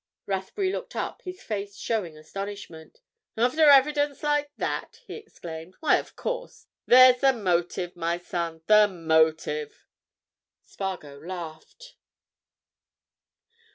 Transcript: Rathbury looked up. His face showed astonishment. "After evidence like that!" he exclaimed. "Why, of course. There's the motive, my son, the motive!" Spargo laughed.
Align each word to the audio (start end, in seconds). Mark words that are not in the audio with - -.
Rathbury 0.25 0.71
looked 0.71 0.95
up. 0.95 1.21
His 1.25 1.43
face 1.43 1.77
showed 1.77 2.15
astonishment. 2.15 3.01
"After 3.37 3.69
evidence 3.69 4.23
like 4.23 4.49
that!" 4.57 4.99
he 5.05 5.13
exclaimed. 5.13 5.75
"Why, 5.79 5.97
of 5.97 6.15
course. 6.15 6.65
There's 6.87 7.21
the 7.21 7.33
motive, 7.33 7.95
my 7.95 8.17
son, 8.17 8.63
the 8.65 8.87
motive!" 8.87 9.85
Spargo 10.63 11.19
laughed. 11.19 11.97